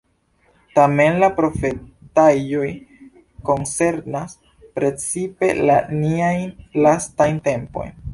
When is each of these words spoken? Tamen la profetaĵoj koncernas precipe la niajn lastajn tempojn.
Tamen 0.77 1.17
la 1.23 1.27
profetaĵoj 1.39 2.69
koncernas 3.49 4.33
precipe 4.79 5.51
la 5.71 5.77
niajn 5.99 6.49
lastajn 6.87 7.39
tempojn. 7.51 7.95